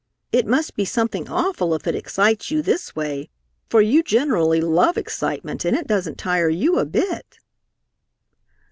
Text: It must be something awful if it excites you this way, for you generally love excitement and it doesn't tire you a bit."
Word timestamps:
It 0.31 0.47
must 0.47 0.73
be 0.75 0.83
something 0.83 1.29
awful 1.29 1.75
if 1.75 1.85
it 1.85 1.93
excites 1.93 2.49
you 2.49 2.63
this 2.63 2.95
way, 2.95 3.29
for 3.69 3.81
you 3.81 4.01
generally 4.01 4.59
love 4.59 4.97
excitement 4.97 5.63
and 5.63 5.77
it 5.77 5.85
doesn't 5.85 6.17
tire 6.17 6.49
you 6.49 6.79
a 6.79 6.85
bit." 6.87 7.37